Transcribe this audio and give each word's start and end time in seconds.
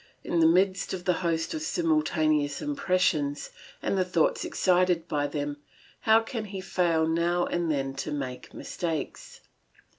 In 0.23 0.39
the 0.39 0.47
midst 0.47 0.95
of 0.95 1.05
this 1.05 1.17
host 1.17 1.53
of 1.53 1.61
simultaneous 1.61 2.59
impressions 2.59 3.51
and 3.83 3.95
the 3.95 4.03
thoughts 4.03 4.43
excited 4.43 5.07
by 5.07 5.27
them, 5.27 5.57
how 5.99 6.21
can 6.21 6.45
he 6.45 6.59
fail 6.59 7.05
now 7.07 7.45
and 7.45 7.69
then 7.69 7.93
to 7.97 8.11
make 8.11 8.51
mistakes? 8.51 9.41